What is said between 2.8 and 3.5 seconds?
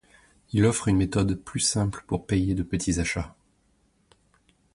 achats.